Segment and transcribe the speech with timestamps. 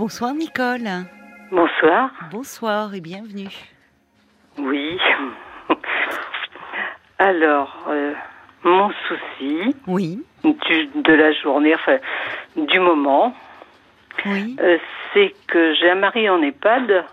[0.00, 0.88] Bonsoir Nicole.
[1.52, 2.10] Bonsoir.
[2.32, 3.50] Bonsoir et bienvenue.
[4.56, 4.98] Oui.
[7.18, 8.14] Alors, euh,
[8.64, 11.98] mon souci Oui, du- de la journée, enfin
[12.56, 13.34] du moment,
[14.24, 14.78] oui, euh,
[15.12, 17.04] c'est que j'ai un mari en EHPAD.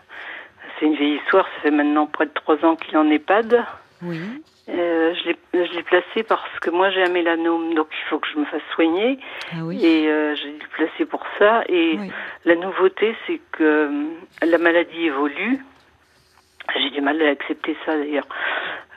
[0.79, 3.65] C'est une vieille histoire, ça fait maintenant près de trois ans qu'il est en EHPAD.
[4.01, 4.21] oui.
[4.69, 8.37] Euh, je l'ai- placé parce que moi j'ai un mélanome, donc il faut que je
[8.37, 9.17] me fasse soigner.
[9.53, 9.79] Ah oui.
[9.83, 11.63] Et euh, je l'ai placé pour ça.
[11.69, 12.11] Et Oui.
[12.45, 14.05] la nouveauté, c'est que euh,
[14.45, 15.63] la maladie évolue.
[16.75, 18.27] J'ai du mal à accepter ça d'ailleurs.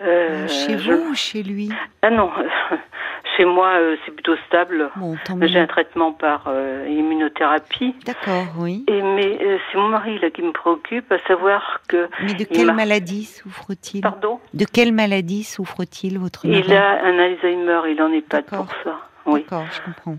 [0.02, 1.70] Euh, chez je- vous ou chez lui?
[2.02, 2.33] Ah non,
[3.41, 4.91] chez moi euh, c'est plutôt stable.
[4.97, 5.17] Bon.
[5.43, 7.95] J'ai un traitement par euh, immunothérapie.
[8.05, 8.85] D'accord, oui.
[8.89, 12.45] Et mais euh, c'est mon mari là qui me préoccupe, à savoir que Mais de
[12.45, 14.03] quelle m'a- maladie souffre-t-il?
[14.03, 16.62] Pardon, De quelle maladie souffre-t-il votre mari?
[16.67, 18.98] Il a un Alzheimer, il en est pas pour ça.
[19.25, 19.41] Oui.
[19.43, 20.19] D'accord, je comprends.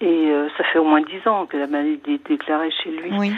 [0.00, 3.10] Et ça fait au moins dix ans que la maladie est déclarée chez lui.
[3.18, 3.32] Oui,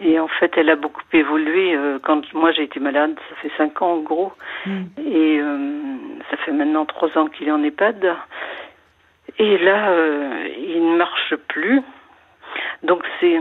[0.00, 1.76] Et en fait, elle a beaucoup évolué.
[2.02, 4.32] quand moi j'ai été malade, ça fait cinq ans en gros.
[4.66, 4.70] Mm.
[5.06, 5.96] Et euh,
[6.30, 8.14] ça fait maintenant trois ans qu'il est en EHPAD.
[9.38, 11.80] Et là, euh, il ne marche plus.
[12.82, 13.40] Donc c'est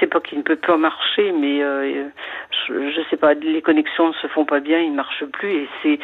[0.00, 2.04] c'est pas qu'il ne peut pas marcher, mais euh,
[2.68, 5.50] je, je sais pas, les connexions ne se font pas bien, il ne marche plus.
[5.64, 5.98] Et c'est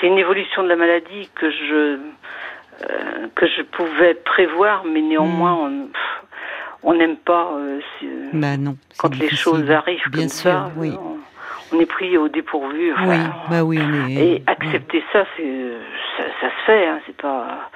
[0.00, 1.98] c'est une évolution de la maladie que je
[2.90, 6.22] euh, que je pouvais prévoir, mais néanmoins on pff,
[6.82, 8.76] on n'aime pas euh, si- bah non.
[8.98, 10.70] quand les choses arrivent Bien comme sûr, ça.
[10.76, 10.92] oui.
[11.00, 11.16] On,
[11.76, 12.92] on est pris au dépourvu.
[12.92, 13.16] enfin, Oui,
[13.50, 14.12] bah oui, on est.
[14.36, 15.72] et accepter ça, c'est
[16.16, 17.70] ça, ça se fait, hein, c'est pas.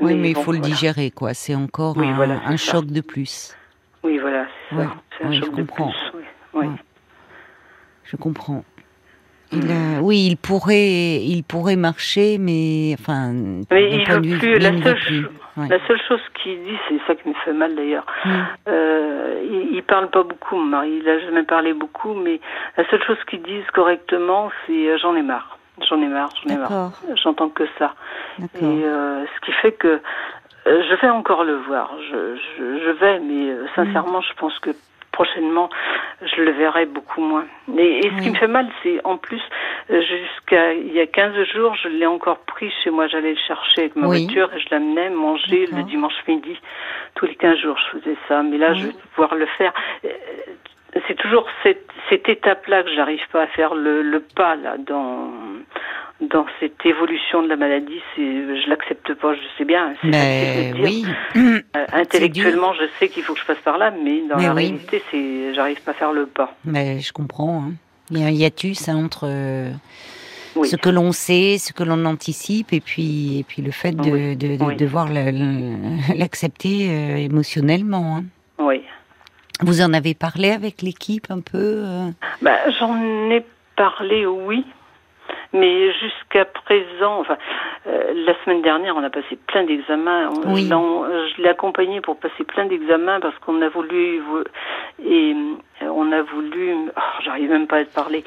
[0.00, 1.34] Oui, mais il bon, faut le digérer, quoi.
[1.34, 3.56] C'est encore Oui, un, voilà, choc de plus.
[4.02, 4.90] Oui, voilà, c'est Ouais, ça.
[5.18, 5.90] C'est un ouais, choc je de comprends.
[6.12, 6.20] plus.
[6.54, 6.66] Oui.
[6.66, 6.68] Ouais.
[8.04, 8.64] Je comprends.
[9.52, 13.32] Il a- oui, il pourrait, il pourrait marcher, mais enfin.
[13.70, 14.58] Mais il veut plus.
[14.58, 15.26] La il seule, plus.
[15.56, 15.68] Ouais.
[15.68, 18.06] la seule chose qu'il dit, c'est ça qui me fait mal d'ailleurs.
[18.24, 18.30] Mm.
[18.68, 20.98] Euh, il, il parle pas beaucoup, mon mari.
[21.00, 22.40] Il a jamais parlé beaucoup, mais
[22.76, 25.58] la seule chose qu'ils disent correctement, c'est euh, j'en ai marre.
[25.88, 26.92] J'en ai marre, j'en ai marre.
[27.22, 27.94] J'entends que ça.
[28.38, 30.00] Et euh, ce qui fait que
[30.66, 31.90] euh, je vais encore le voir.
[32.10, 34.70] Je, je, je vais, mais euh, sincèrement, je pense que
[35.12, 35.68] prochainement,
[36.22, 37.44] je le verrai beaucoup moins.
[37.76, 38.30] Et, et ce qui Oui.
[38.30, 39.42] me fait mal, c'est en plus,
[39.90, 43.06] euh, jusqu'à il y a 15 jours, je l'ai encore pris chez moi.
[43.08, 44.24] J'allais le chercher avec ma Oui.
[44.24, 46.58] voiture et je l'amenais manger le dimanche midi.
[47.14, 48.42] Tous les 15 jours, je faisais ça.
[48.42, 49.72] Mais là, je vais pouvoir le faire.
[51.08, 55.30] C'est toujours cette, cette étape-là que j'arrive pas à faire le, le pas là dans
[56.20, 58.00] dans cette évolution de la maladie.
[58.14, 59.34] C'est, je l'accepte pas.
[59.34, 59.94] Je sais bien.
[60.04, 60.12] Mais
[60.54, 60.84] facile de dire.
[60.84, 61.04] oui,
[61.76, 64.54] Euh, intellectuellement, je sais qu'il faut que je passe par là, mais dans Mais la
[64.54, 64.62] oui.
[64.66, 66.54] réalité, c'est, j'arrive pas à faire le pas.
[66.64, 67.64] mais je comprends.
[67.64, 67.72] hein.
[68.10, 69.70] Il y a un hiatus hein, entre euh,
[70.56, 70.68] Oui.
[70.68, 74.10] ce que l'on sait, ce que l'on anticipe, et puis, et puis le fait de,
[74.10, 74.36] Oui.
[74.36, 74.76] de, de Oui.
[74.76, 75.08] devoir
[76.14, 78.18] l'accepter euh, émotionnellement.
[78.18, 78.24] hein.
[79.60, 82.10] Vous en avez parlé avec l'équipe un peu euh?
[82.42, 83.44] Bah, j'en ai
[83.76, 84.64] parlé, oui.
[85.54, 87.36] Mais jusqu'à présent, enfin,
[87.86, 90.30] euh, la semaine dernière, on a passé plein d'examens.
[90.46, 90.68] Oui.
[90.68, 94.42] Je l'ai accompagné pour passer plein d'examens parce qu'on a voulu vo-
[95.04, 95.34] et
[95.82, 98.24] euh, on a voulu, oh, j'arrive même pas à te parler.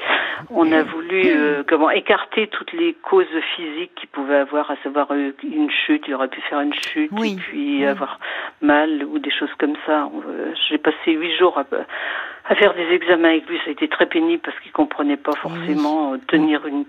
[0.50, 5.08] On a voulu euh, comment écarter toutes les causes physiques qu'il pouvait avoir, à savoir
[5.10, 7.32] euh, une chute, il aurait pu faire une chute Oui.
[7.32, 7.86] et puis Oui.
[7.86, 8.18] avoir
[8.62, 10.08] mal ou des choses comme ça.
[10.28, 11.64] Euh, J'ai passé huit jours à,
[12.48, 13.58] à faire des examens avec lui.
[13.58, 16.84] Ça a été très pénible parce qu'il comprenait pas forcément tenir une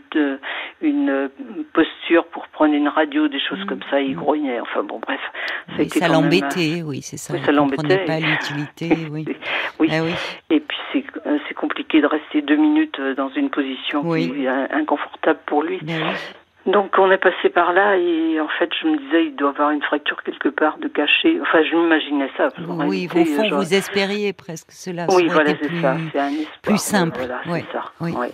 [0.82, 1.28] une euh,
[1.74, 4.00] posture pour prendre une radio, des choses comme ça.
[4.00, 4.60] Il grognait.
[4.62, 5.20] Enfin bon, bref.
[5.68, 7.34] Ça, Oui, ça l'embêtait, oui, c'est ça.
[7.34, 8.06] oui, ça l'embêtait.
[8.06, 9.26] pas l'utilité, oui.
[9.80, 9.90] Oui.
[9.92, 10.14] Ah oui.
[10.50, 14.46] Et puis c'est euh, c'est compliqué de rester deux minutes euh, dans une position qui
[14.46, 15.80] est inconfortable pour lui.
[16.66, 19.72] Donc on est passé par là et en fait je me disais il doit avoir
[19.72, 21.40] une fracture quelque part de cachet.
[21.42, 22.50] Enfin je m'imaginais ça.
[22.68, 25.08] Oui, réalité, au fond, genre- vous espériez presque cela.
[25.10, 25.96] Oui, voilà, c'est plus- ça.
[26.12, 26.60] C'est un espoir.
[26.62, 27.86] plus simple, Voilà, ouais, c'est ça.
[28.02, 28.12] oui.
[28.12, 28.32] ouais.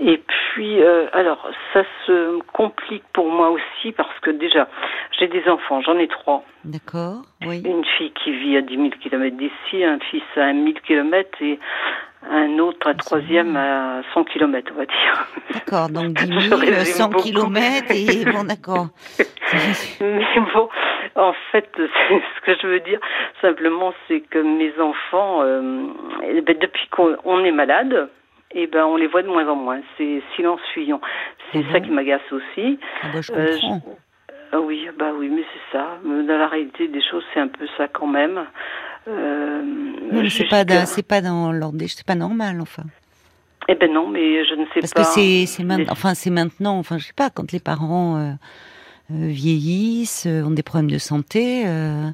[0.00, 4.68] Et puis, euh, alors, ça se complique pour moi aussi parce que déjà,
[5.18, 6.44] j'ai des enfants, j'en ai trois.
[6.64, 7.62] D'accord, oui.
[7.64, 11.58] Une fille qui vit à 10 000 km d'ici, un fils à 1000 km et
[12.30, 15.26] un autre, un troisième à 100 km, on va dire.
[15.54, 17.22] D'accord, donc 10 Je 000, résume 100 beaucoup.
[17.24, 18.86] kilomètres et bon, d'accord.
[20.00, 20.24] Mais
[20.54, 20.68] bon,
[21.16, 23.00] en fait, ce que je veux dire
[23.40, 25.86] simplement, c'est que mes enfants, euh,
[26.24, 28.08] eh ben, depuis qu'on on est malade,
[28.54, 29.80] eh ben, on les voit de moins en moins.
[29.96, 31.00] C'est silence fuyant.
[31.52, 32.78] C'est ça bon qui m'agace aussi.
[33.02, 33.98] Ah bah, je Euh, comprends.
[34.52, 35.98] Ah oui, bah oui, mais c'est ça.
[36.04, 38.46] Dans la réalité des choses, c'est un peu ça quand même.
[39.06, 39.62] Euh,
[40.12, 42.84] Non, c'est pas, c'est pas dans l'ordre c'est pas normal, enfin.
[43.68, 45.02] Eh ben non, mais je ne sais Parce pas.
[45.02, 45.06] que
[45.46, 48.30] c'est, main- enfin, c'est maintenant, enfin, je sais pas, quand les parents euh,
[49.12, 52.08] euh, vieillissent, ont des problèmes de santé, euh,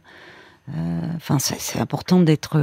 [1.16, 2.56] Enfin, c'est important d'être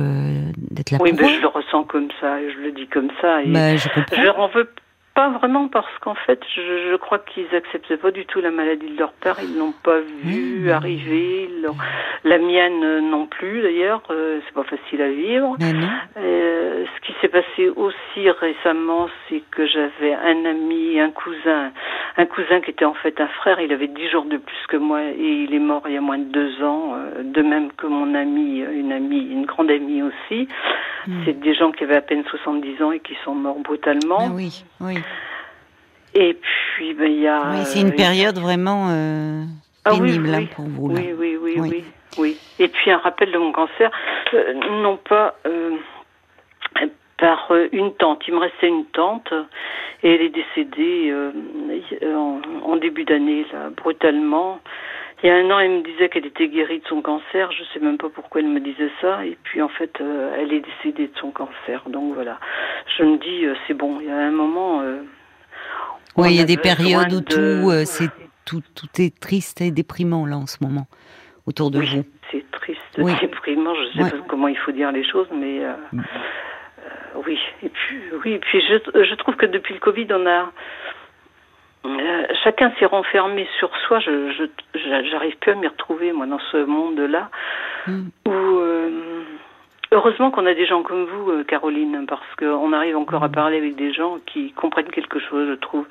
[0.57, 1.35] d'être là oui, mais eux.
[1.35, 3.43] je le ressens comme ça, je le dis comme ça.
[3.43, 4.15] Et Bah, je comprends.
[4.17, 4.69] je leur en veux
[5.13, 6.61] pas vraiment parce qu'en fait, je,
[6.91, 9.37] je crois qu'ils acceptaient pas du tout la maladie de leur père.
[9.43, 10.69] Ils l'ont pas vu Mmh.
[10.69, 11.49] arriver.
[12.23, 14.01] La mienne euh, non plus d'ailleurs.
[14.09, 15.57] Euh, c'est pas facile à vivre.
[16.17, 21.71] Euh, ce qui s'est passé aussi récemment, c'est que j'avais un ami, un cousin,
[22.17, 23.59] un cousin qui était en fait un frère.
[23.59, 26.01] Il avait dix jours de plus que moi et il est mort il y a
[26.01, 26.93] moins de deux ans.
[26.95, 30.47] euh, De même que mon ami, une amie, une grande amie aussi.
[31.07, 31.21] Hmm.
[31.25, 34.17] C'est des gens qui avaient à peine 70 ans et qui sont morts brutalement.
[34.19, 34.95] Ah oui, oui.
[36.13, 37.39] Et puis, ben, il y a.
[37.51, 39.43] Oui, c'est une euh, période vraiment euh,
[39.85, 40.89] Ah oui, pénible oui, hein, pour vous.
[40.89, 40.95] Là.
[40.99, 41.69] Oui, oui, oui, Oui.
[41.69, 41.83] oui,
[42.17, 42.37] oui.
[42.59, 43.89] Et puis un rappel de mon cancer,
[44.33, 45.35] euh, non pas
[47.17, 48.23] par une tante.
[48.27, 49.31] Il me restait une tante
[50.01, 51.13] et elle est décédée
[52.03, 54.59] en, en début d'année, là, brutalement.
[55.23, 57.51] Il y a un an, elle me disait qu'elle était guérie de son cancer.
[57.51, 59.23] Je sais même pas pourquoi elle me disait ça.
[59.25, 61.83] Et puis en fait, euh, elle est décédée de son cancer.
[61.87, 62.39] Donc voilà.
[62.97, 63.99] Je me dis, euh, c'est bon.
[64.01, 64.81] Il y a un moment.
[64.81, 65.01] euh,
[66.17, 68.09] Oui, il y a des périodes où de- tout, c'est
[68.45, 70.87] tout, tout est triste et déprimant là en ce moment
[71.45, 72.03] autour de Oui, vous.
[72.31, 73.13] c'est triste, Oui.
[73.21, 73.75] déprimant.
[73.75, 74.09] Je sais Ouais.
[74.11, 75.59] pas comment il faut dire les choses, mais
[75.91, 76.01] Mm.
[77.27, 77.37] oui.
[77.63, 78.31] Et puis, oui.
[78.33, 80.51] Et puis, je, je trouve que depuis le Covid, on a
[81.85, 83.99] euh, chacun s'est renfermé sur soi.
[83.99, 84.43] Je, je,
[84.79, 87.29] j'a- j'arrive plus à m'y retrouver moi dans ce monde-là
[87.87, 88.01] Mm.
[88.27, 88.31] où.
[88.31, 88.89] euh,
[89.93, 93.57] Heureusement qu'on a des gens comme vous, euh, Caroline, parce qu'on arrive encore à parler
[93.57, 95.85] avec des gens qui comprennent quelque chose, je trouve.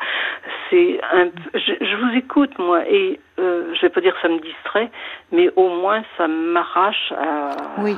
[0.70, 4.28] C'est un, je, je vous écoute moi, et euh, je vais pas dire que ça
[4.28, 4.90] me distrait,
[5.32, 7.50] mais au moins ça m'arrache à,
[7.82, 7.94] Oui.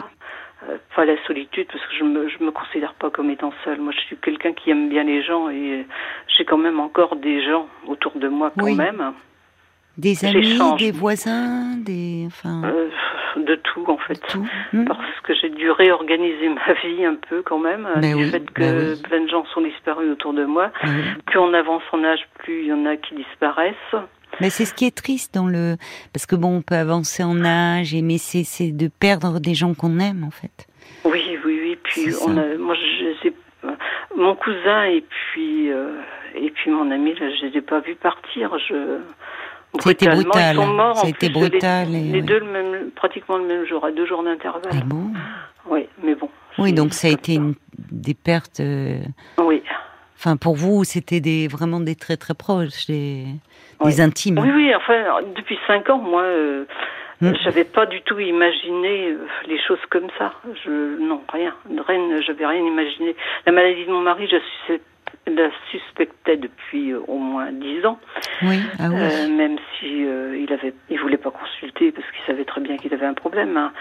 [0.68, 3.80] Euh, pas la solitude, parce que je me, je me considère pas comme étant seule.
[3.80, 5.86] Moi, je suis quelqu'un qui aime bien les gens et
[6.28, 8.74] j'ai quand même encore des gens autour de moi quand Oui.
[8.76, 9.12] même,
[9.98, 12.88] Des amis, des voisins, des enfin euh,
[13.36, 14.20] de tout en fait.
[14.28, 14.46] tout.
[14.72, 14.84] Hmm.
[14.84, 18.40] parce que j'ai dû réorganiser ma vie un peu quand même, Ben du oui, fait
[18.52, 19.02] que ben oui.
[19.02, 20.70] plein de gens sont disparus autour de moi.
[20.84, 20.90] Oui.
[21.26, 23.96] Plus on avance en âge, plus il y en a qui disparaissent.
[24.40, 25.76] Mais c'est ce qui est triste dans le
[26.12, 29.98] parce que bon, on peut avancer en âge, mais c'est de perdre des gens qu'on
[29.98, 30.66] aime en fait.
[31.04, 31.78] Oui, oui, oui.
[31.82, 33.34] Puis on a, moi, je, sais-
[34.16, 35.02] mon cousin et
[35.32, 36.00] puis euh,
[36.34, 38.56] et puis mon ami, là, je les ai pas vus partir.
[38.68, 38.98] Je
[39.74, 40.56] brutalement, brutal.
[40.56, 41.02] Ils sont morts.
[41.02, 42.22] Plus, les- brutal Les, ouais.
[42.22, 44.72] deux le même, pratiquement le même jour, à deux jours d'intervalle.
[44.72, 45.12] Ah bon?
[45.68, 46.28] Oui, mais bon.
[46.58, 47.54] Oui, donc ça a été une,
[47.90, 48.60] des pertes.
[48.60, 48.98] euh,
[49.38, 49.62] Oui.
[50.24, 53.24] Enfin, pour vous, c'était des vraiment des très très proches, des,
[53.80, 53.90] Oui.
[53.90, 54.38] des intimes.
[54.38, 54.94] Oui, oui, enfin,
[55.34, 56.64] depuis cinq ans, moi, euh,
[57.20, 57.32] Mm.
[57.42, 60.32] j'avais pas du tout imaginé euh, les choses comme ça.
[60.64, 61.52] Je, non, rien.
[61.88, 63.14] Rien, j'avais rien imaginé.
[63.46, 64.74] La maladie de mon mari, je
[65.26, 67.98] la suspectais depuis euh, au moins dix ans,
[68.42, 68.96] Oui, ah oui.
[68.98, 72.76] euh, même si euh, il avait, il voulait pas consulter parce qu'il savait très bien
[72.76, 73.56] qu'il avait un problème.
[73.56, 73.72] hein.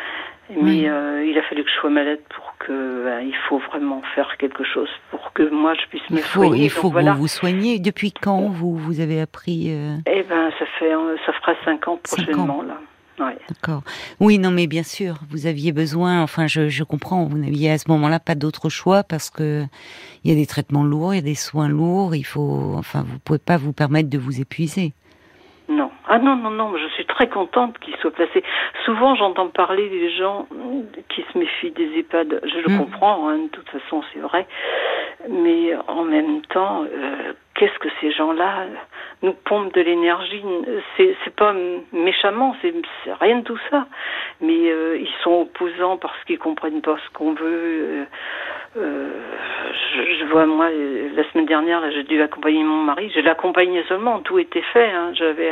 [0.50, 0.88] Mais Oui.
[0.88, 4.36] euh, il a fallu que je sois malade pour que, ben, il faut vraiment faire
[4.38, 6.66] quelque chose pour que moi je puisse me il faut, soigner.
[6.66, 7.14] il faut Donc, que voilà.
[7.14, 7.80] vous vous.
[7.80, 9.70] Depuis quand vous vous avez appris
[10.06, 10.92] Eh ben, ça fait,
[11.26, 12.26] ça fera cinq ans Cinq ans.
[12.34, 12.78] prochainement là.
[13.22, 13.38] Ouais.
[13.50, 13.84] D'accord.
[14.20, 16.22] Oui, non, mais bien sûr, vous aviez besoin.
[16.24, 17.26] Enfin, je, je comprends.
[17.26, 19.64] Vous n'aviez à ce moment-là pas d'autre choix parce que
[20.24, 22.16] il y a des traitements lourds, il y a des soins lourds.
[22.16, 24.94] Il faut, enfin, vous pouvez pas vous permettre de vous épuiser.
[25.70, 25.90] Non.
[26.10, 28.44] Ah non, non, non, je suis très contente qu'il soit placé.
[28.86, 30.46] Souvent, j'entends parler des gens
[31.10, 32.42] qui se méfient des EHPAD.
[32.44, 32.78] Je le Mm.
[32.80, 34.46] comprends, hein, de toute façon, c'est vrai.
[35.30, 38.66] Mais en même temps, euh, qu'est-ce que ces gens-là
[39.22, 40.42] nous pompent de l'énergie
[40.98, 41.54] C'est pas
[41.92, 42.74] méchamment, c'est
[43.20, 43.86] rien de tout ça.
[44.42, 47.46] Mais euh, ils sont opposants parce qu'ils comprennent pas ce qu'on veut.
[47.46, 48.04] Euh,
[48.78, 49.10] euh,
[49.94, 53.12] je, je vois moi la semaine dernière, là, j'ai dû accompagner mon mari.
[53.14, 54.90] Je l'accompagnais seulement, tout était fait.
[54.92, 55.12] Hein.
[55.14, 55.52] J'avais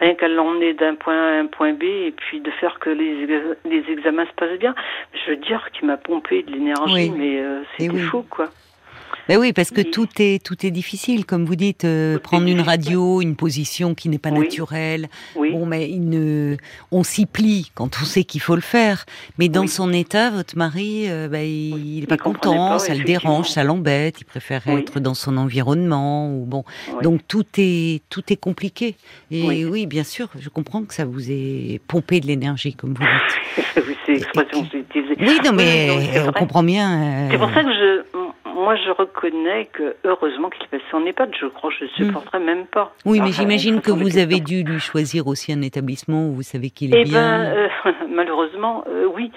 [0.00, 2.90] rien qu'à l'emmener d'un point A à un point B et puis de faire que
[2.90, 3.26] les,
[3.64, 4.74] les examens se passent bien.
[5.14, 7.12] Je veux dire qu'il m'a pompé de l'énergie, Oui.
[7.16, 8.00] mais euh, c'était oui.
[8.02, 8.46] fou, quoi.
[9.28, 11.84] Ben oui, parce que tout est tout est difficile, comme vous dites.
[11.84, 14.40] euh, prendre une radio, une position qui n'est pas Oui.
[14.40, 15.08] naturelle.
[15.36, 15.50] Oui.
[15.52, 16.56] Bon, mais il ne,
[16.90, 19.04] on s'y plie quand on sait qu'il faut le faire.
[19.38, 19.68] Mais dans Oui.
[19.68, 23.48] son état, votre mari, euh, ben, il n'est pas Il content, pas, ça le dérange,
[23.50, 24.20] ça l'embête.
[24.20, 26.64] Il préfère être dans son environnement ou bon.
[27.02, 28.96] Donc tout est tout est compliqué.
[29.30, 29.86] Et oui.
[29.86, 33.84] Bien sûr, je comprends que ça vous ait pompé de l'énergie, comme vous dites.
[35.20, 35.90] oui, non, mais
[36.26, 37.02] on comprend bien.
[37.02, 38.02] euh, C'est pour ça que je,
[38.54, 41.34] moi, je reconnais que heureusement qu'il est passé en EHPAD.
[41.40, 42.92] Je crois que je ne supporterais même pas.
[43.04, 46.42] Oui, mais Enfin, j'imagine que vous avez dû lui choisir aussi un établissement où vous
[46.42, 47.20] savez qu'il est Eh bien.
[47.54, 49.30] ben, euh, malheureusement, euh, oui.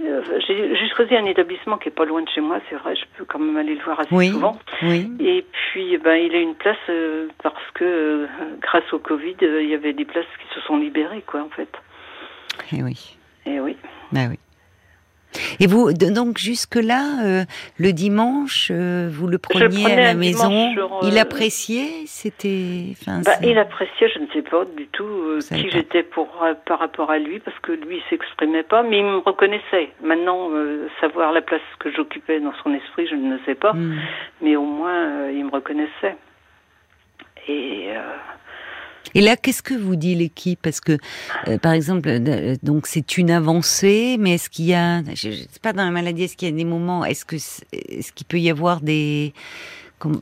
[0.00, 2.94] Euh, J'ai choisi un établissement qui est pas loin de chez moi, c'est vrai.
[2.96, 4.56] Je peux quand même aller le voir assez oui, souvent.
[4.82, 5.10] oui.
[5.20, 6.76] Et puis, eh ben, il a une place
[7.42, 8.26] parce que
[8.60, 11.68] grâce au Covid, il y avait des places qui se sont libérées, quoi, en fait.
[12.72, 13.16] Eh oui.
[13.46, 13.76] Et oui.
[14.12, 14.38] Bah oui.
[15.60, 17.44] Et vous, donc jusque-là, euh,
[17.78, 20.74] le dimanche, euh, vous le preniez à la maison.
[21.02, 22.94] il appréciait, c'était.
[23.06, 26.28] Bah, il appréciait, je ne sais pas du tout euh, qui j'étais pour
[26.66, 29.90] par rapport à lui, parce que lui, il s'exprimait pas, mais il me reconnaissait.
[30.02, 30.50] Maintenant,
[31.00, 33.98] savoir la place que j'occupais dans son esprit, je ne sais pas, hmm.
[34.40, 36.16] mais au moins, il me reconnaissait.
[37.48, 37.88] Et
[39.14, 40.60] et là, qu'est-ce que vous dit l'équipe?
[40.62, 40.98] Parce que,
[41.48, 45.34] euh, par exemple, euh, donc c'est une avancée, mais est-ce qu'il y a, je, ne
[45.34, 48.26] sais pas dans la maladie, est-ce qu'il y a des moments, est-ce que, est-ce qu'il
[48.26, 49.32] peut y avoir des,
[49.98, 50.20] comme,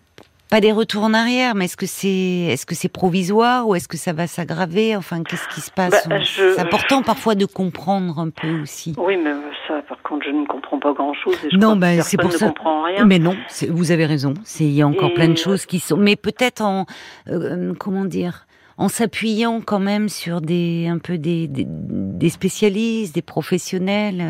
[0.49, 3.89] pas des retours en arrière, mais est-ce que c'est, est-ce que c'est provisoire ou est-ce
[3.89, 4.95] que ça va s'aggraver?
[4.95, 6.09] Enfin, qu'est-ce qui se passe?
[6.09, 8.95] Bah, C'est important parfois de comprendre un peu aussi.
[8.97, 9.33] Oui, mais
[9.67, 11.37] ça, par contre, je ne comprends pas grand-chose.
[11.53, 12.55] Non, ben c'est pour ça.
[12.85, 13.05] Rien.
[13.05, 13.37] Mais non,
[13.71, 14.35] vous avez raison.
[14.61, 16.87] Il y a encore plein de choses qui sont, mais peut-être en,
[17.29, 18.46] euh, comment dire
[18.79, 24.23] en s'appuyant quand même sur des un peu des, des, spécialistes, des professionnels.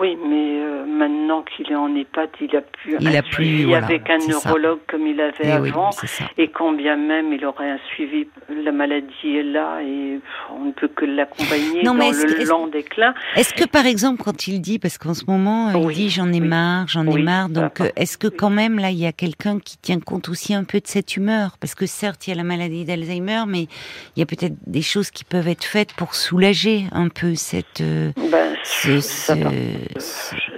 [0.00, 4.08] Oui, mais euh, maintenant qu'il est en EHPAD, il a pu il a plus, avec
[4.08, 5.90] un neurologue comme il avait eh avant.
[6.38, 10.72] et quand bien même il aurait un suivi, la maladie est là et on ne
[10.72, 13.12] peut que l'accompagner dans le lent déclin.
[13.36, 16.40] Est-ce que par exemple, quand il dit, parce qu'en ce moment, il dit j'en ai
[16.40, 19.58] marre, j'en ai marre, donc euh, est-ce que quand même là, il y a quelqu'un
[19.58, 21.56] qui tient compte aussi un peu de cette humeur?
[21.60, 23.68] Parce que certes, il y a la maladie d'Alzheimer, mais
[24.16, 27.82] il y a peut-être des choses qui peuvent être faites pour soulager un peu cette...
[27.82, 28.56] Euh, ben,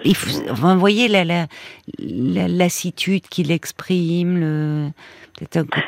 [0.05, 1.47] il vous voyez la, la,
[1.99, 4.89] la lassitude qu'il exprime, le,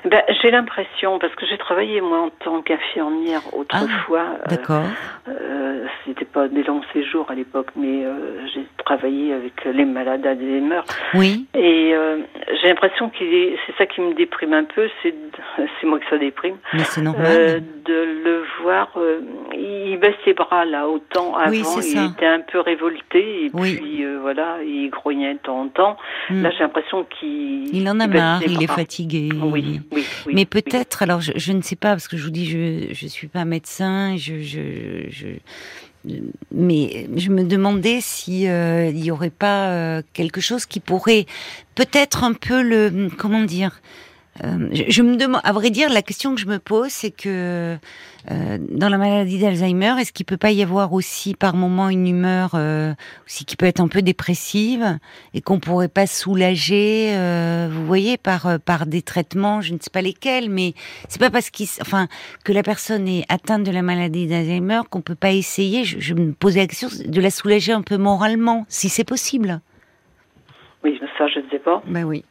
[0.05, 4.39] ben, j'ai l'impression, parce que j'ai travaillé moi en tant qu'infirmière autrefois.
[4.45, 4.85] Ah, d'accord.
[5.29, 10.23] Euh, C'était pas des longs séjours à l'époque, mais euh, j'ai travaillé avec les malades
[10.23, 10.81] d'Alzheimer.
[11.15, 11.47] Oui.
[11.55, 12.19] Et euh,
[12.61, 15.15] j'ai l'impression qu'il est, c'est ça qui me déprime un peu, c'est,
[15.81, 16.57] c'est moi que ça déprime.
[16.73, 17.27] Mais c'est normal.
[17.29, 19.21] Euh, de le voir, euh,
[19.53, 24.59] il baisse ses bras là, autant avant, il était un peu révolté et puis voilà,
[24.63, 25.97] il grognait de temps en temps.
[26.31, 26.43] Hmm.
[26.43, 27.75] Là, j'ai l'impression qu'il.
[27.75, 29.29] Il en a marre, il est fatigué.
[29.33, 33.05] Oui, oui, Mais peut-être, alors je, ne sais pas, parce que je vous dis, je
[33.05, 35.27] ne suis pas médecin, je, je, je,
[36.53, 41.27] mais je me demandais si euh, il y aurait pas euh, quelque chose qui pourrait
[41.75, 43.81] peut-être un peu le comment dire
[44.43, 47.77] euh, je, me demande, à vrai dire, la question que je me pose, c'est que
[48.31, 52.09] euh, dans la maladie d'Alzheimer, est-ce qu'il peut pas y avoir aussi par moment une
[52.09, 52.95] humeur euh,
[53.27, 54.99] aussi qui peut être un peu dépressive
[55.35, 59.79] et qu'on pourrait pas soulager, euh, vous voyez, par euh, par des traitements, je ne
[59.79, 60.73] sais pas lesquels, mais
[61.09, 62.09] c'est pas parce qu'il, enfin,
[62.45, 65.85] que la personne est atteinte de la maladie d'Alzheimer qu'on peut pas essayer.
[65.85, 69.61] Je, je me posais la question de la soulager un peu moralement, si c'est possible.
[70.83, 71.83] Oui, ça je ne sais pas.
[71.87, 72.25] Ben oui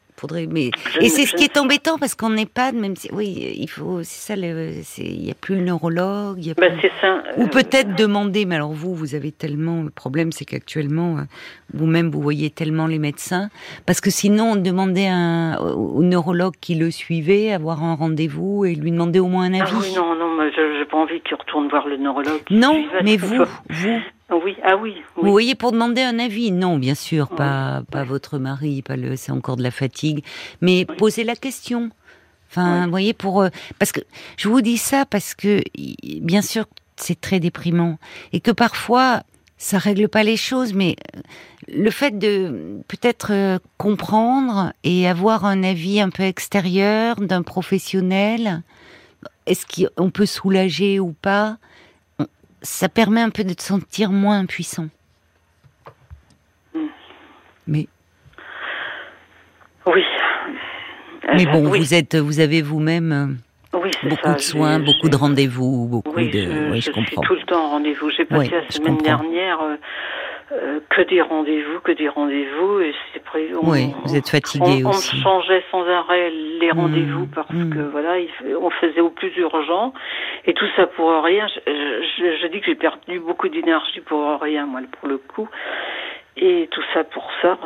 [0.50, 3.70] mais et c'est ce qui est embêtant parce qu'on n'est pas même si oui il
[3.70, 6.68] faut c'est ça il y a plus le neurologue y a bah,
[7.02, 11.18] ça, ou euh, peut-être demander mais alors vous vous avez tellement le problème c'est qu'actuellement
[11.18, 11.22] euh,
[11.74, 13.50] vous-même vous voyez tellement les médecins
[13.86, 18.76] parce que sinon on demandait un, au neurologue qui le suivait avoir un rendez-vous et
[18.76, 19.74] lui demander au moins un ah avis.
[19.76, 22.42] Ah oui non non je j'ai pas envie qu'il retourne voir le neurologue.
[22.50, 24.00] Non mais vous vous
[24.32, 28.38] oui, ah oui, Vous voyez, pour demander un avis, non, bien sûr, pas, pas votre
[28.40, 30.24] mari, pas le, c'est encore de la fatigue,
[30.62, 31.92] mais posez la question.
[32.50, 33.50] Enfin, vous voyez, pour euh,
[33.80, 34.02] parce que
[34.38, 35.64] je vous dis ça parce que
[36.22, 36.66] bien sûr
[36.98, 37.98] c'est très déprimant.
[38.32, 39.24] Et que parfois
[39.58, 41.22] ça règle pas les choses, mais euh,
[41.68, 48.62] le fait de peut-être euh, comprendre et avoir un avis un peu extérieur d'un professionnel,
[49.46, 51.58] est-ce qu'on peut soulager ou pas?
[52.64, 54.88] Ça permet un peu de te sentir moins impuissant.
[56.74, 56.88] Hmm.
[57.68, 57.88] Mais.
[59.86, 60.04] Oui.
[61.36, 63.12] Mais bon, vous êtes, vous avez vous-même
[63.74, 66.42] euh, beaucoup de soins, beaucoup de rendez-vous, beaucoup oui, de.
[66.42, 67.22] Je, oui, je, comprends.
[67.22, 68.10] Suis tout le temps en rendez-vous.
[68.12, 69.62] J'ai passé la semaine dernière.
[69.62, 69.76] Euh,
[70.52, 73.22] euh, que des rendez-vous, que des rendez-vous, et c'est
[73.64, 75.16] Oui, vous êtes fatigué aussi.
[75.16, 77.74] On changeait sans arrêt les mmh, rendez-vous parce mmh.
[77.74, 78.18] que voilà,
[78.62, 79.94] on faisait au plus urgent,
[80.46, 81.48] et tout ça pour rien.
[81.66, 85.48] Je, je, dis que j'ai perdu beaucoup d'énergie pour rien, moi, pour le coup.
[86.36, 87.58] Et tout ça pour ça,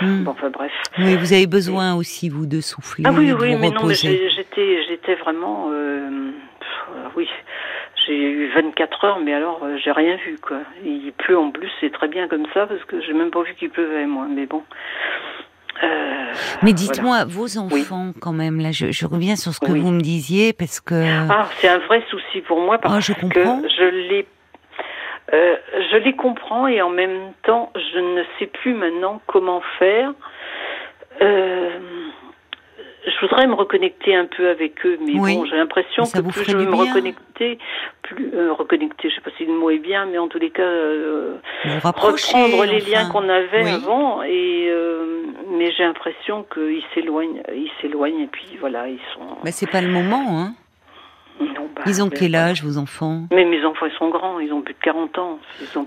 [0.00, 0.24] mmh.
[0.24, 0.72] bon, enfin bref.
[0.98, 3.04] Oui, vous avez besoin aussi, vous, de souffler.
[3.06, 6.30] Ah oui, oui, mais non, mais j'étais, j'étais vraiment, euh,
[7.16, 7.28] oui,
[8.06, 10.58] j'ai eu 24 heures, mais alors euh, j'ai rien vu quoi.
[10.84, 13.54] Il pleut en plus, c'est très bien comme ça parce que j'ai même pas vu
[13.54, 14.26] qu'il pleuvait moi.
[14.28, 14.62] Mais bon.
[15.82, 20.00] Euh, mais dites-moi, vos enfants quand même, là, je, reviens sur ce que vous me
[20.00, 20.94] disiez parce que.
[21.30, 24.26] Ah, c'est un vrai souci pour moi parce ah, je que je les,
[25.32, 25.56] euh,
[25.92, 30.12] je les comprends et en même temps, je ne sais plus maintenant comment faire.
[33.06, 36.56] Je voudrais me reconnecter un peu avec eux, mais bon, j'ai l'impression que plus je
[36.56, 37.58] veux me reconnecter,
[38.02, 40.50] plus euh, reconnecter, je sais pas si le mot est bien, mais en tous les
[40.50, 41.36] cas, euh,
[41.82, 44.22] reprendre les liens qu'on avait avant.
[44.22, 49.38] Et euh, mais j'ai l'impression qu'ils s'éloignent, ils s'éloignent, et puis voilà, ils sont.
[49.44, 50.54] Mais c'est pas le moment, hein.
[51.40, 54.60] Bah, ils ont quel âge, vos enfants Mais mes enfants, ils sont grands, ils ont
[54.60, 55.38] plus de 40 ans.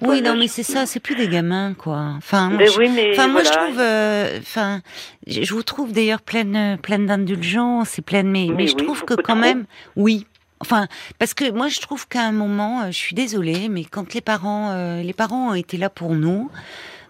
[0.01, 2.13] oui, non, mais c'est ça, c'est plus des gamins, quoi.
[2.17, 4.81] Enfin, moi, je, oui, mais enfin, moi, je trouve, euh, enfin,
[5.27, 9.35] je vous trouve d'ailleurs pleine, pleine d'indulgence et pleine, mais, mais, je trouve que quand
[9.35, 10.25] même, oui.
[10.59, 10.87] Enfin,
[11.19, 14.21] parce que moi, je trouve qu'à un moment, euh, je suis désolée, mais quand les
[14.21, 16.49] parents, euh, les parents ont été là pour nous,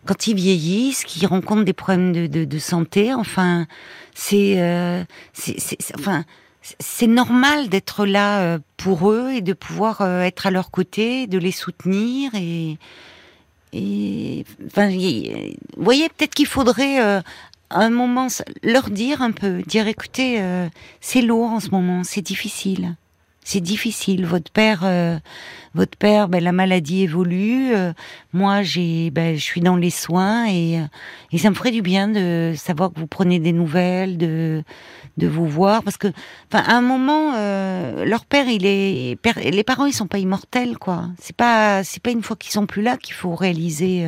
[0.05, 3.67] quand ils vieillissent, qu'ils rencontrent des problèmes de, de, de santé, enfin,
[4.13, 4.57] c'est,
[5.33, 6.25] c'est, enfin
[6.79, 11.27] c'est normal d'être là euh, pour eux et de pouvoir euh, être à leur côté,
[11.27, 12.77] de les soutenir et,
[13.73, 17.21] et enfin, vous voyez, peut-être qu'il faudrait euh,
[17.69, 18.27] un moment
[18.63, 20.41] leur dire un peu, dire écoutez,
[21.01, 22.95] c'est lourd en ce moment, c'est difficile,
[23.43, 24.25] c'est difficile.
[24.25, 24.83] Votre père
[25.75, 27.73] votre père, ben, la maladie évolue.
[27.73, 27.93] Euh,
[28.31, 30.79] moi, j'ai, ben, je suis dans les soins et,
[31.31, 34.63] et ça me ferait du bien de savoir que vous prenez des nouvelles, de
[35.15, 36.07] de vous voir, parce que,
[36.51, 40.79] enfin, à un moment, euh, leur père, il est, les parents, ils sont pas immortels,
[40.79, 41.09] quoi.
[41.19, 44.07] C'est pas, c'est pas une fois qu'ils sont plus là qu'il faut réaliser.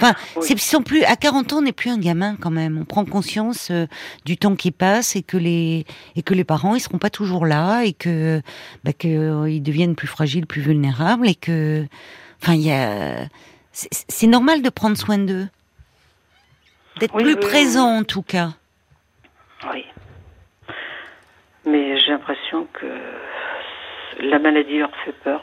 [0.00, 2.78] Enfin, c'est sont plus à 40 ans, on n'est plus un gamin quand même.
[2.78, 3.86] On prend conscience euh,
[4.24, 5.84] du temps qui passe et que les
[6.16, 8.40] et que les parents ils seront pas toujours là et que
[8.84, 11.86] bah, que euh, ils deviennent plus fragiles, plus vulnérables et que
[12.42, 13.26] enfin il y a
[13.72, 15.48] c'est normal de prendre soin d'eux,
[16.98, 18.50] d'être plus présent en tout cas.
[19.72, 19.84] Oui.
[21.64, 22.86] Mais j'ai l'impression que
[24.20, 25.42] la maladie leur fait peur.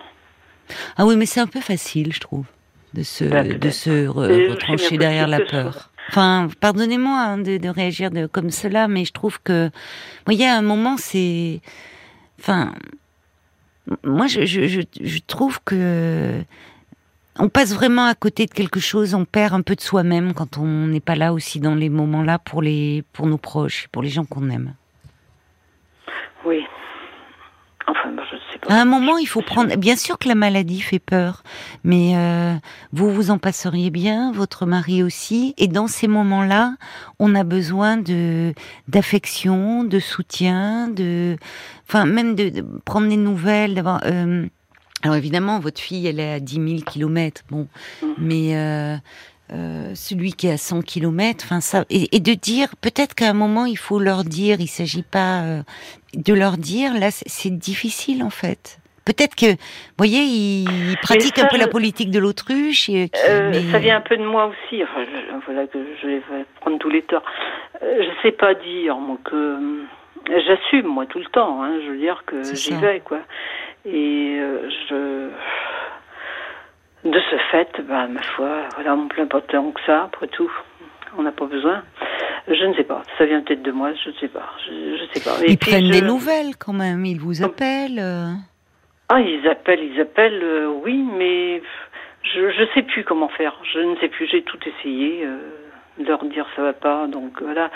[0.98, 2.46] Ah oui, mais c'est un peu facile, je trouve
[2.94, 5.90] de se, bah, de se retrancher derrière la peur.
[6.10, 10.48] Enfin, pardonnez-moi hein, de, de, réagir de, comme cela, mais je trouve que, vous voyez,
[10.48, 11.62] à un moment, c'est,
[12.40, 12.74] enfin,
[14.04, 16.42] moi, je, je, je, trouve que
[17.38, 20.58] on passe vraiment à côté de quelque chose, on perd un peu de soi-même quand
[20.58, 24.10] on n'est pas là aussi dans les moments-là pour les, pour nos proches, pour les
[24.10, 24.74] gens qu'on aime.
[26.46, 26.66] Oui.
[27.88, 29.76] Enfin, je à un moment, il faut prendre.
[29.76, 31.44] Bien sûr que la maladie fait peur,
[31.84, 32.56] mais euh,
[32.92, 35.54] vous vous en passeriez bien, votre mari aussi.
[35.58, 36.76] Et dans ces moments-là,
[37.20, 38.54] on a besoin de
[38.88, 41.38] d'affection, de soutien, de,
[41.88, 44.02] enfin même de, prendre des nouvelles, d'avoir.
[44.06, 44.46] Euh,
[45.02, 47.68] alors évidemment, votre fille, elle est à 10 000 kilomètres, bon,
[48.18, 48.98] mais euh,
[49.52, 53.34] euh, celui qui est à 100 km, enfin ça, et, de dire peut-être qu'à un
[53.34, 55.64] moment il faut leur dire, il s'agit pas euh,
[56.16, 58.80] de leur dire, là c'est difficile en fait.
[59.06, 62.92] Peut-être que, vous voyez, il pratique un peu la politique de l'autruche.
[62.92, 64.84] Euh, ça vient un peu de moi aussi.
[64.84, 66.22] Enfin, je, voilà que je vais
[66.62, 67.24] prendre tous les torts.
[67.82, 69.58] je sais pas dire, moi que
[70.28, 71.64] j'assume moi tout le temps.
[71.64, 73.20] Hein, je veux dire que j'y vais quoi.
[73.86, 74.38] Et
[74.90, 75.30] je
[77.06, 80.52] de ce fait, bah, ma foi, voilà, on plein pas tant que ça, après tout.
[81.18, 81.84] On n'a pas besoin.
[82.48, 83.04] Je ne sais pas.
[83.18, 84.50] Ça vient peut-être de moi, je ne sais pas.
[84.68, 85.38] Je, je sais pas.
[85.46, 87.06] ils prennent des nouvelles quand même.
[87.06, 88.00] Ils vous appellent.
[88.00, 88.34] Euh.
[89.10, 90.44] Ah, ils appellent, ils appellent.
[90.44, 91.62] Euh, oui, mais
[92.24, 93.56] je ne sais plus comment faire.
[93.74, 94.28] Je ne sais plus.
[94.28, 95.26] J'ai tout essayé.
[95.26, 95.38] Euh
[96.08, 97.08] leur dire ça va pas.
[97.08, 97.72] Donc voilà,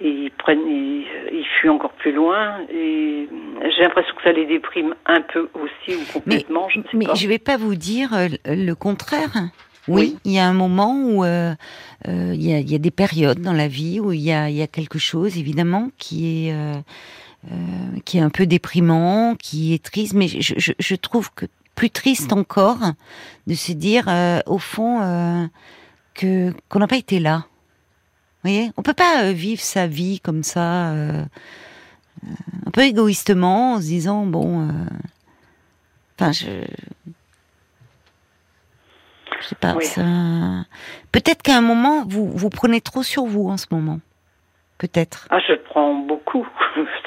[0.00, 2.58] et ils prennent, ils, ils fuient encore plus loin.
[2.72, 3.28] Et
[3.62, 6.68] j'ai l'impression que ça les déprime un peu aussi ou complètement.
[6.92, 9.30] Mais je, ne je vais pas vous dire euh, le contraire.
[9.88, 11.54] Oui, il y a un moment où euh,
[12.08, 14.24] euh, il, y a, il, y a, des périodes dans la vie où il y
[14.24, 16.80] y a quelque chose évidemment qui est euh,
[18.06, 21.44] qui est un peu déprimant, qui est triste, mais je, je, je trouve que
[21.74, 22.78] plus triste encore
[23.46, 24.08] de se dire
[24.46, 25.50] au fond
[26.14, 27.44] que qu'on n'a pas été là.
[28.44, 28.70] Voyez?
[28.76, 31.24] On peut pas euh, vivre sa vie comme ça, euh,
[32.24, 32.30] euh,
[32.66, 34.68] un peu égoïstement, en se disant bon,
[36.18, 36.66] enfin je,
[39.44, 39.78] je sais pas.
[39.80, 40.02] Ça...
[41.12, 44.00] Peut-être qu'à un moment vous vous prenez trop sur vous en ce moment
[44.78, 45.26] peut-être.
[45.30, 46.46] Ah, je prends beaucoup,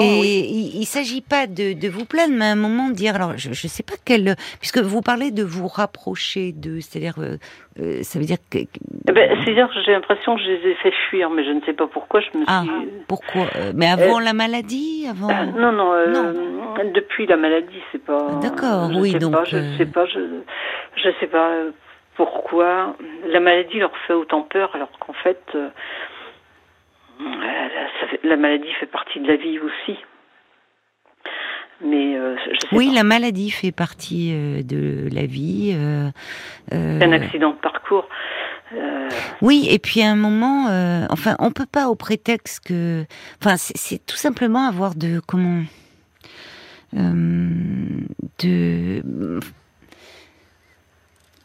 [0.00, 3.14] Et il, ne s'agit pas de, de, vous plaindre, mais à un moment de dire,
[3.14, 7.36] alors je ne sais pas quel, puisque vous parlez de vous rapprocher de, c'est-à-dire, euh,
[7.80, 8.58] euh, ça veut dire que.
[8.58, 11.60] Eh ben, c'est-à-dire que j'ai l'impression que je les ai fait fuir, mais je ne
[11.62, 12.20] sais pas pourquoi.
[12.20, 12.88] Je me ah, suis.
[13.06, 15.28] Pourquoi euh, Mais avant la maladie, avant.
[15.28, 16.34] non, non, non.
[16.94, 18.28] Depuis la maladie, c'est pas.
[18.30, 19.32] Ah, d'accord, oui, donc.
[19.32, 20.20] Pas, je sais pas, je,
[20.96, 21.50] je sais pas
[22.16, 22.96] pourquoi
[23.28, 25.40] la maladie leur fait autant peur, alors qu'en fait
[28.24, 29.98] la maladie fait partie de la vie aussi.
[31.80, 32.34] Mais euh,
[32.72, 35.72] oui, la maladie fait partie euh, de la vie.
[35.76, 36.10] Euh,
[36.72, 38.08] un accident de parcours.
[39.40, 43.04] Oui, et puis à un moment, euh, enfin, on peut pas au prétexte que,
[43.40, 45.62] enfin, c'est tout simplement avoir de comment,
[46.94, 47.48] euh,
[48.40, 49.40] de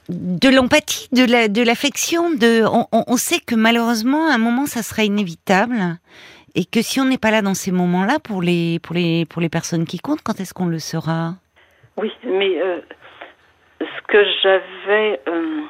[0.09, 4.83] de l'empathie, de la, de l'affection, on, on, sait que malheureusement, à un moment, ça
[4.83, 5.97] sera inévitable,
[6.55, 9.41] et que si on n'est pas là dans ces moments-là pour les, pour les, pour
[9.41, 11.35] les personnes qui comptent, quand est-ce qu'on le sera?
[11.97, 12.79] Oui, mais euh,
[13.79, 15.61] ce que j'avais, euh,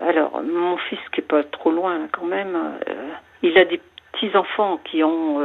[0.00, 3.10] alors mon fils qui est pas trop loin quand même, euh,
[3.42, 3.80] il a des
[4.12, 5.40] petits enfants qui ont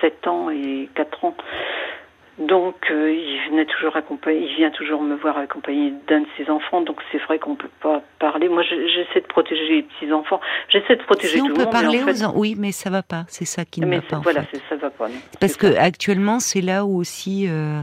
[0.00, 1.36] 7 ans et 4 ans.
[2.40, 6.48] Donc, euh, il venait toujours accompagner, il vient toujours me voir accompagné d'un de ses
[6.48, 6.80] enfants.
[6.80, 8.48] Donc, c'est vrai qu'on peut pas parler.
[8.48, 10.40] Moi, j'essaie de protéger les petits enfants.
[10.70, 11.60] J'essaie de protéger si tout le monde.
[11.60, 13.24] on peut parler aux enfants, oui, mais ça va pas.
[13.28, 14.20] C'est ça qui ne va pas.
[14.22, 14.62] Voilà, en fait.
[14.70, 15.08] ça va pas.
[15.38, 17.46] Parce que actuellement, c'est là où aussi.
[17.46, 17.82] Euh...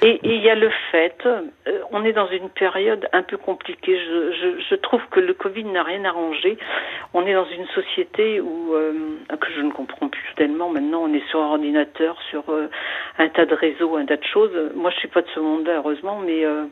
[0.00, 1.42] Et il y a le fait, euh,
[1.90, 3.98] on est dans une période un peu compliquée.
[3.98, 6.56] Je, je, je trouve que le Covid n'a rien arrangé.
[7.12, 8.72] On est dans une société où
[9.38, 10.70] que je ne comprends plus tellement.
[10.70, 12.44] Maintenant, on est sur un ordinateur, sur
[13.18, 14.50] un tas de réseaux un tas de choses.
[14.74, 16.64] Moi, je suis pas de ce monde-là, heureusement, mais euh,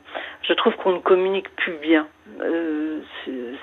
[0.42, 2.06] je trouve qu'on ne communique plus bien.
[2.40, 3.00] Euh,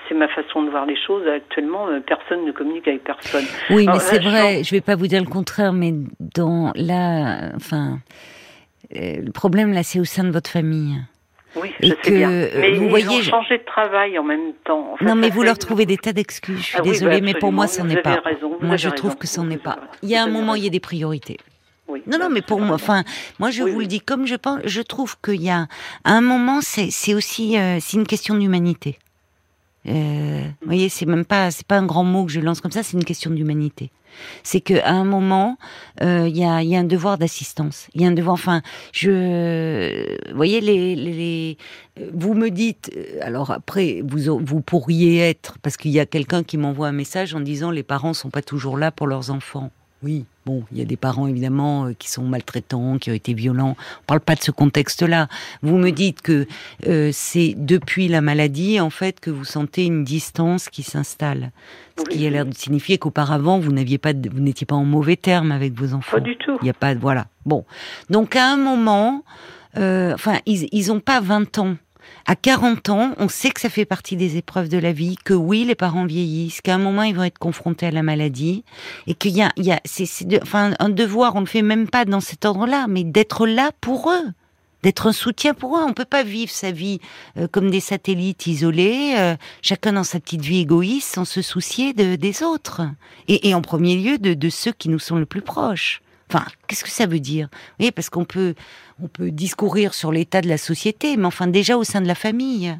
[0.08, 1.26] c'est ma façon de voir les choses.
[1.26, 3.44] Actuellement, euh, personne ne communique avec personne.
[3.70, 4.58] Oui, mais c'est vrai.
[4.58, 4.68] Je...
[4.68, 7.98] je vais pas vous dire le contraire, mais dans là, enfin,
[8.90, 10.96] le problème là, c'est au sein de votre famille.
[11.56, 12.30] Oui, je sais bien.
[12.30, 14.92] Mais vous ils voyez, ont changé de travail en même temps.
[14.92, 16.58] En fait, non, mais vous leur trouvez des tas d'excuses.
[16.58, 18.20] Je suis ah, désolée, oui, bah mais pour moi, ça n'est pas.
[18.24, 19.18] Raison, moi, je trouve raison.
[19.18, 19.78] que ça n'est pas.
[20.02, 21.38] Il y a un moment, il y a des priorités.
[21.88, 23.04] Oui, non, non, mais pour moi, enfin,
[23.38, 23.84] moi je oui, vous oui.
[23.84, 25.66] le dis comme je pense, je trouve qu'il y a
[26.04, 28.98] un moment, c'est aussi, euh, c'est une question d'humanité.
[29.86, 32.72] Euh, vous voyez, c'est même pas, c'est pas un grand mot que je lance comme
[32.72, 33.90] ça, c'est une question d'humanité.
[34.44, 35.58] C'est que à un moment,
[36.00, 37.88] euh, il y, a, y a un devoir d'assistance.
[37.94, 38.34] Il y a un devoir.
[38.34, 41.58] Enfin, je, vous voyez, les, les, les,
[42.14, 42.92] vous me dites.
[43.20, 47.34] Alors après, vous vous pourriez être parce qu'il y a quelqu'un qui m'envoie un message
[47.34, 49.70] en disant les parents sont pas toujours là pour leurs enfants.
[50.04, 53.74] Oui, bon, il y a des parents évidemment qui sont maltraitants, qui ont été violents.
[54.02, 55.28] On parle pas de ce contexte-là.
[55.62, 56.46] Vous me dites que
[56.86, 61.52] euh, c'est depuis la maladie en fait que vous sentez une distance qui s'installe,
[61.96, 64.76] ce oui, qui a l'air de signifier qu'auparavant vous n'aviez pas, de, vous n'étiez pas
[64.76, 66.18] en mauvais termes avec vos enfants.
[66.18, 66.58] Pas du tout.
[66.60, 67.26] Il y a pas, voilà.
[67.46, 67.64] Bon,
[68.10, 69.24] donc à un moment,
[69.78, 71.76] euh, enfin, ils, ils ont pas 20 ans
[72.26, 75.34] à 40 ans, on sait que ça fait partie des épreuves de la vie, que
[75.34, 78.64] oui, les parents vieillissent, qu'à un moment ils vont être confrontés à la maladie,
[79.06, 81.50] et qu'il y a, il y a, c'est, c'est enfin, un devoir, on ne le
[81.50, 84.32] fait même pas dans cet ordre-là, mais d'être là pour eux
[84.84, 85.82] d'être un soutien pour eux.
[85.82, 87.00] On peut pas vivre sa vie
[87.38, 91.94] euh, comme des satellites isolés, euh, chacun dans sa petite vie égoïste, sans se soucier
[91.94, 92.82] de, des autres.
[93.26, 96.02] Et, et en premier lieu de, de, ceux qui nous sont le plus proches.
[96.30, 97.48] Enfin, qu'est-ce que ça veut dire?
[97.78, 98.54] Vous parce qu'on peut,
[99.02, 102.14] on peut discourir sur l'état de la société, mais enfin déjà au sein de la
[102.14, 102.76] famille.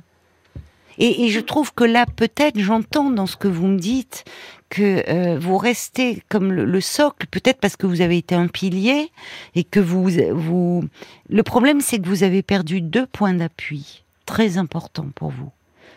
[0.98, 4.24] Et, et je trouve que là, peut-être, j'entends dans ce que vous me dites
[4.70, 8.48] que euh, vous restez comme le, le socle, peut-être parce que vous avez été un
[8.48, 9.10] pilier
[9.54, 10.84] et que vous, vous.
[11.28, 15.50] Le problème, c'est que vous avez perdu deux points d'appui très importants pour vous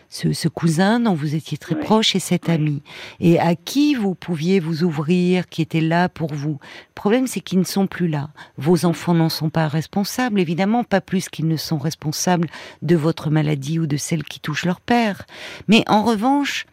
[0.08, 1.82] ce, ce, cousin dont vous étiez très oui.
[1.82, 2.82] proche et cet ami,
[3.20, 6.58] et à qui vous pouviez vous ouvrir, qui était là pour vous?
[6.60, 8.30] Le problème, c'est qu'ils ne sont plus là.
[8.56, 12.48] Vos enfants n'en sont pas responsables, évidemment, pas plus qu'ils ne sont responsables
[12.82, 15.26] de votre maladie ou de celle qui touche leur père.
[15.68, 16.66] Mais en revanche,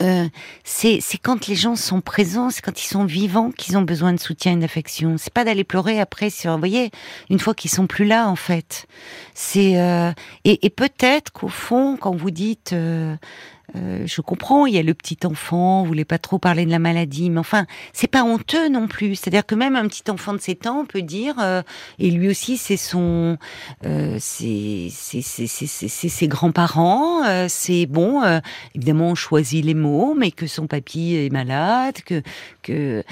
[0.00, 0.28] euh,
[0.64, 4.20] c'est quand les gens sont présents, c'est quand ils sont vivants qu'ils ont besoin de
[4.20, 5.16] soutien et d'affection.
[5.18, 6.90] C'est pas d'aller pleurer après sur, vous voyez,
[7.28, 8.86] une fois qu'ils sont plus là en fait.
[9.34, 10.12] C'est euh,
[10.44, 13.16] et, et peut-être qu'au fond, quand vous dites euh,
[13.74, 16.70] euh, je comprends, il y a le petit enfant, vous voulez pas trop parler de
[16.70, 19.14] la maladie, mais enfin, c'est pas honteux non plus.
[19.14, 21.62] C'est-à-dire que même un petit enfant de 7 ans peut dire, euh,
[21.98, 23.38] et lui aussi, c'est son,
[23.86, 28.40] euh, c'est ses grands-parents, euh, c'est bon, euh,
[28.74, 32.22] évidemment, on choisit les mots, mais que son papy est malade, que,
[32.62, 33.02] que,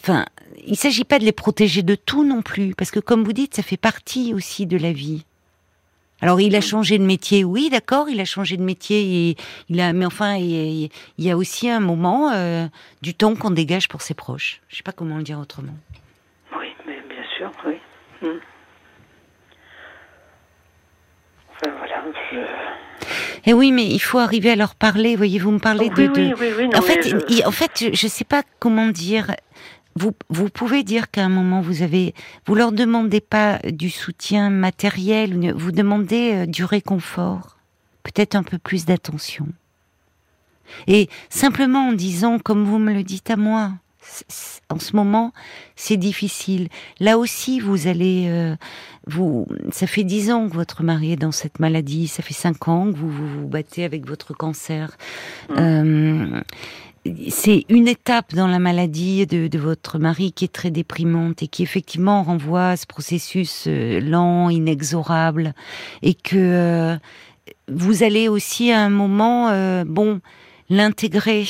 [0.00, 0.26] enfin,
[0.66, 3.54] il s'agit pas de les protéger de tout non plus, parce que comme vous dites,
[3.54, 5.24] ça fait partie aussi de la vie.
[6.20, 9.36] Alors il a changé de métier, oui, d'accord, il a changé de métier, et
[9.68, 12.66] il a, mais enfin, il, il y a aussi un moment euh,
[13.02, 14.60] du temps qu'on dégage pour ses proches.
[14.68, 15.74] Je sais pas comment le dire autrement.
[16.58, 17.74] Oui, mais bien sûr, oui.
[18.22, 18.40] Hum.
[21.54, 22.04] Enfin voilà.
[22.32, 23.48] Je...
[23.48, 25.14] Et oui, mais il faut arriver à leur parler.
[25.14, 26.08] Voyez, vous me parlez oui, de.
[26.08, 27.46] Oui, oui, oui, non, en, fait, je...
[27.46, 29.34] en fait, je, je sais pas comment dire
[29.98, 32.14] vous, vous pouvez dire qu'à un moment vous avez,
[32.46, 37.58] vous leur demandez pas du soutien matériel, vous demandez euh, du réconfort,
[38.02, 39.46] peut-être un peu plus d'attention.
[40.86, 43.72] Et simplement en disant, comme vous me le dites à moi,
[44.70, 45.32] en ce moment,
[45.76, 46.68] c'est difficile.
[47.00, 48.56] Là aussi, vous allez, euh,
[49.06, 52.68] vous, ça fait dix ans que votre mari est dans cette maladie, ça fait cinq
[52.68, 54.96] ans que vous vous, battez avec votre cancer.
[55.50, 55.54] Mmh.
[55.58, 56.40] Euh,
[57.28, 61.62] c'est une étape dans la maladie de, votre mari qui est très déprimante et qui
[61.62, 65.54] effectivement renvoie à ce processus euh, lent, inexorable,
[66.02, 66.98] et que
[67.68, 69.50] vous allez aussi à un moment,
[69.84, 70.20] bon,
[70.70, 71.46] l'intégrer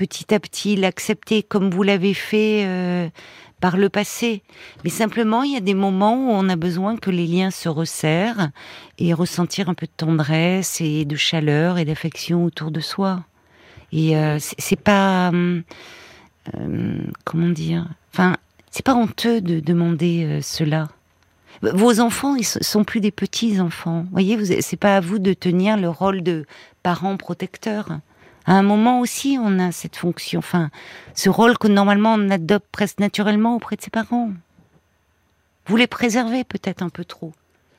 [0.00, 3.10] petit à petit, l'accepter comme vous l'avez fait euh,
[3.60, 4.42] par le passé.
[4.82, 7.68] Mais simplement, il y a des moments où on a besoin que les liens se
[7.68, 8.48] resserrent
[8.96, 13.24] et ressentir un peu de tendresse et de chaleur et d'affection autour de soi.
[13.92, 15.62] Et euh, c'est pas euh,
[17.24, 18.36] comment dire, enfin,
[18.70, 20.88] c'est pas honteux de demander cela.
[21.62, 24.06] Vos enfants, ils sont plus des petits enfants.
[24.12, 26.46] Voyez, c'est pas à vous de tenir le rôle de
[26.82, 28.00] parent protecteur
[28.46, 30.70] à un moment aussi, on a cette fonction, enfin,
[31.14, 34.30] ce rôle que normalement on adopte presque naturellement auprès de ses parents.
[35.66, 37.32] Vous les préservez peut-être un peu trop,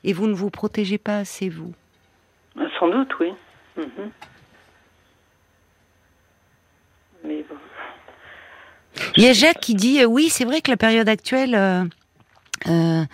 [0.04, 1.74] et vous ne vous protégez pas assez, vous.
[2.78, 3.32] Sans doute, oui.
[3.76, 4.10] Mhm.
[7.24, 7.56] Mais bon.
[9.16, 11.54] Il y a Jacques qui dit euh, oui, c'est vrai que la période actuelle.
[11.54, 11.84] Euh,
[12.68, 13.04] euh,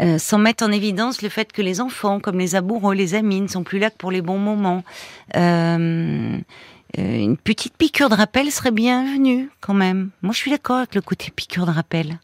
[0.00, 3.40] euh, sans mettre en évidence le fait que les enfants, comme les amoureux, les amis,
[3.40, 4.82] ne sont plus là que pour les bons moments.
[5.36, 6.38] Euh,
[6.98, 10.10] une petite piqûre de rappel serait bienvenue quand même.
[10.22, 12.18] Moi, je suis d'accord avec le côté piqûre de rappel.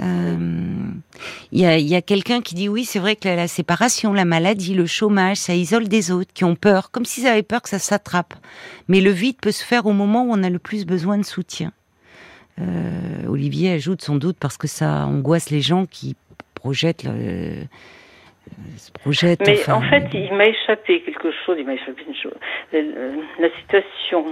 [0.00, 1.02] Il
[1.52, 4.74] y a, y a quelqu'un qui dit oui, c'est vrai que la, séparation, la maladie,
[4.74, 7.78] le chômage, ça isole des autres qui ont peur, comme s'ils avaient peur que ça
[7.78, 8.34] s'attrape.
[8.88, 11.24] Mais le vide peut se faire au moment où on a le plus besoin de
[11.24, 11.72] soutien.
[12.60, 16.16] Euh, Olivier ajoute sans doute parce que ça angoisse les gens qui
[16.54, 17.66] projettent le,
[19.40, 22.34] mais en fait, il m'a échappé quelque chose, il m'a échappé une chose.
[22.74, 24.26] Euh, la situation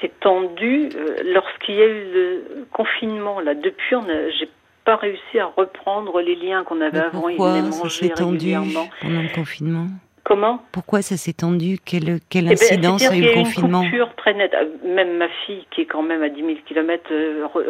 [0.00, 3.40] s'est tendue euh, lorsqu'il y a eu le confinement.
[3.40, 3.96] Là, depuis,
[4.38, 4.48] j'ai
[4.84, 7.20] pas réussi à reprendre les liens qu'on avait avant.
[7.20, 9.86] Pourquoi ça s'est tendu pendant le confinement?
[10.24, 14.06] Comment Pourquoi ça s'est tendu Quelle, quelle eh ben, incidence a eu le confinement une
[14.16, 14.54] très nette.
[14.54, 17.10] Euh, même ma fille, qui est quand même à 10 000 km,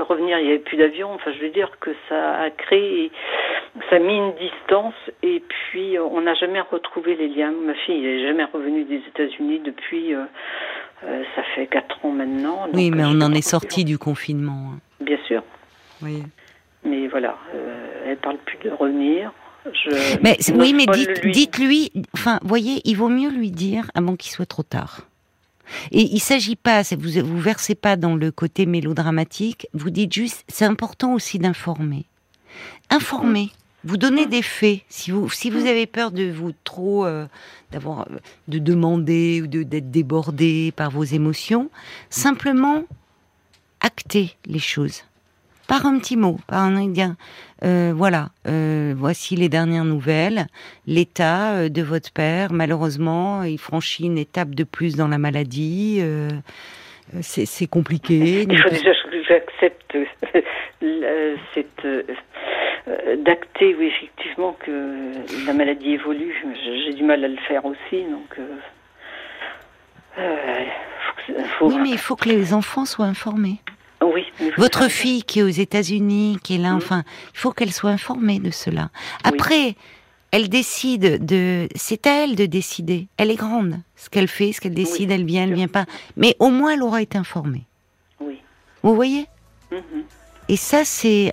[0.06, 1.10] revenir, il n'y avait plus d'avion.
[1.14, 3.10] Enfin, je veux dire que ça a créé,
[3.88, 4.94] ça a mis une distance.
[5.22, 7.52] Et puis, euh, on n'a jamais retrouvé les liens.
[7.52, 10.14] Ma fille n'est jamais revenue des États-Unis depuis.
[10.14, 10.24] Euh,
[11.34, 12.68] ça fait 4 ans maintenant.
[12.74, 14.72] Oui, mais on en est sorti du confinement.
[14.74, 14.78] Hein.
[15.00, 15.42] Bien sûr.
[16.02, 16.22] Oui.
[16.84, 17.36] Mais voilà,
[18.06, 19.32] elle parle plus de revenir.
[20.22, 20.86] Mais oui, mais
[21.32, 25.02] dites, lui, enfin, voyez, il vaut mieux lui dire avant qu'il soit trop tard.
[25.90, 29.68] Et il s'agit pas, vous vous versez pas dans le côté mélodramatique.
[29.72, 32.06] Vous dites juste, c'est important aussi d'informer.
[32.90, 33.50] Informer.
[33.84, 34.80] Vous donnez des faits.
[34.88, 37.26] Si vous, si vous avez peur de vous trop, euh,
[37.72, 38.06] d'avoir,
[38.48, 41.70] de demander ou de, d'être débordé par vos émotions,
[42.10, 42.84] simplement
[43.80, 45.02] acter les choses
[45.72, 47.16] par un petit mot, par un indien.
[47.64, 50.44] Euh, voilà, euh, voici les dernières nouvelles.
[50.86, 56.02] L'état euh, de votre père, malheureusement, il franchit une étape de plus dans la maladie.
[57.22, 58.42] c'est compliqué.
[58.50, 59.96] Il faut déjà que j'accepte
[61.54, 61.86] cette
[63.24, 66.34] d'acter, oui, effectivement, que la maladie évolue.
[66.84, 68.38] J'ai du mal à le faire aussi, donc.
[71.62, 73.60] Oui, mais il faut que les enfants soient informés.
[74.04, 74.24] Oui.
[74.56, 78.38] Votre fille qui est aux États-Unis, qui est là, enfin, il faut qu'elle soit informée
[78.38, 78.90] de cela.
[79.24, 79.76] Après,
[80.30, 81.68] elle décide de.
[81.74, 83.08] C'est à elle de décider.
[83.16, 83.76] Elle est grande.
[83.96, 85.86] Ce qu'elle fait, ce qu'elle décide, elle vient, elle vient pas.
[86.16, 87.64] Mais au moins, elle aura été informée.
[88.20, 88.40] Oui.
[88.82, 89.26] Vous voyez?
[89.70, 89.80] Mhm.
[90.48, 91.32] Et ça, c'est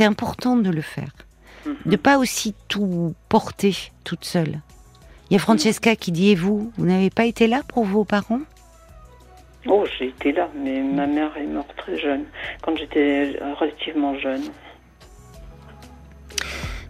[0.00, 1.10] important de le faire.
[1.64, 1.76] De mhm.
[1.86, 4.60] De pas aussi tout porter toute seule.
[5.28, 8.04] Il y a Francesca qui dit Et vous, vous n'avez pas été là pour vos
[8.04, 8.40] parents?
[9.68, 12.24] Oh, j'ai été là, mais ma mère est morte très jeune,
[12.62, 14.42] quand j'étais relativement jeune.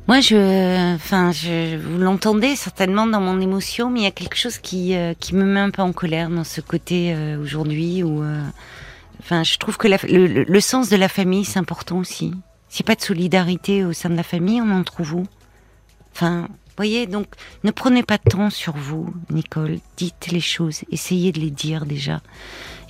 [0.09, 4.37] Moi, je, enfin, je, vous l'entendez certainement dans mon émotion, mais il y a quelque
[4.37, 8.05] chose qui, euh, qui me met un peu en colère dans ce côté euh, aujourd'hui
[8.05, 8.41] où, euh,
[9.19, 12.33] enfin, je trouve que le, le, sens de la famille, c'est important aussi.
[12.69, 15.27] S'il n'y a pas de solidarité au sein de la famille, on en trouve où?
[16.15, 17.27] Enfin, voyez, donc
[17.65, 19.79] ne prenez pas de temps sur vous, Nicole.
[19.97, 22.21] Dites les choses, essayez de les dire déjà.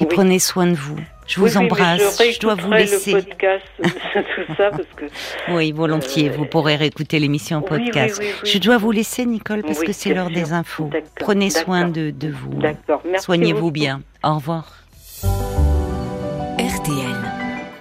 [0.01, 0.99] Et prenez soin de vous.
[1.27, 2.19] Je vous embrasse.
[2.19, 3.13] je, dois vous laisser.
[3.13, 5.07] Le podcast, tout ça, parce que,
[5.53, 6.29] oui, volontiers.
[6.29, 8.23] vous pourrez réécouter l'émission en podcast.
[8.45, 10.91] je dois vous laisser, Nicole, parce que c'est l'heure des infos.
[11.19, 12.61] Prenez soin de, de vous.
[13.19, 14.03] Soignez-vous bien.
[14.23, 14.86] Au revoir.